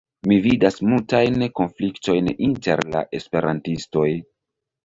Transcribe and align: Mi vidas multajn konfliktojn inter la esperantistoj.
Mi 0.29 0.35
vidas 0.45 0.79
multajn 0.93 1.45
konfliktojn 1.59 2.31
inter 2.47 2.83
la 2.97 3.07
esperantistoj. 3.19 4.09